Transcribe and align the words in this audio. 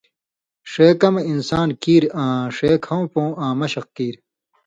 ݜے 0.71 0.87
کمہۡ 1.01 1.23
انسان 1.31 1.67
کیر 1.81 2.03
آں 2.23 2.39
ݜے 2.55 2.71
کھؤں 2.85 3.05
پوں 3.11 3.29
آں 3.43 3.53
مشق 3.59 3.85
کیر 3.95 4.15